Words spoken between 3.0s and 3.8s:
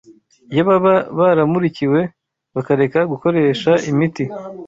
gukoresha